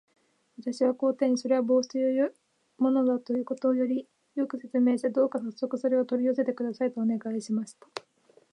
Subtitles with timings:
[0.57, 2.33] 私は皇帝に、それは帽子という
[2.79, 3.85] ものだということを、よ
[4.47, 7.85] く説明して、どうかさっそくそれを取り寄せてください、とお願いしました。